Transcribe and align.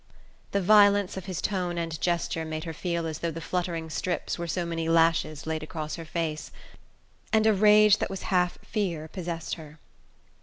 The 0.49 0.63
violence 0.63 1.15
of 1.15 1.25
his 1.25 1.43
tone 1.43 1.77
and 1.77 2.01
gesture 2.01 2.43
made 2.43 2.63
her 2.63 2.73
feel 2.73 3.05
as 3.05 3.19
though 3.19 3.29
the 3.29 3.39
fluttering 3.39 3.87
strips 3.91 4.39
were 4.39 4.47
so 4.47 4.65
many 4.65 4.89
lashes 4.89 5.45
laid 5.45 5.61
across 5.61 5.95
her 5.95 6.05
face, 6.05 6.51
and 7.31 7.45
a 7.45 7.53
rage 7.53 7.97
that 7.99 8.09
was 8.09 8.23
half 8.33 8.57
fear 8.65 9.07
possessed 9.07 9.53
her. 9.61 9.77